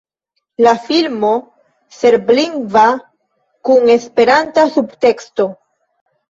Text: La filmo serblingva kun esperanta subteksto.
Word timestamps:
La 0.67 0.71
filmo 0.85 1.29
serblingva 1.97 2.85
kun 3.69 3.93
esperanta 3.97 4.65
subteksto. 4.79 5.49